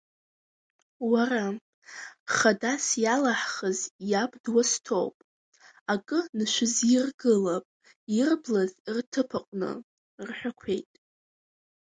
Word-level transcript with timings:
Уара, 1.11 1.45
хадас 2.35 2.85
иалаҳхыз 3.03 3.79
иаб 4.11 4.31
дуасҭоуп, 4.43 5.15
акы 5.93 6.19
нашәызиргылап 6.37 7.65
ирблыз 8.17 8.71
рҭыԥаҟны, 8.95 9.71
рҳәақәеит. 10.27 10.91